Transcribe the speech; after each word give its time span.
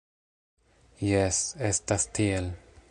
Jes, 1.11 1.43
estas 1.73 2.11
tiel. 2.19 2.51